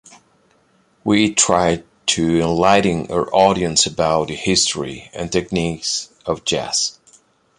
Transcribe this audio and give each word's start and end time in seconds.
We 1.03 1.31
try 1.35 1.83
to 2.07 2.41
enlighten 2.41 3.11
our 3.11 3.31
audience 3.31 3.85
about 3.85 4.29
the 4.29 4.35
history 4.35 5.11
and 5.13 5.31
techniques 5.31 6.09
of 6.25 6.43
jazz. 6.43 6.97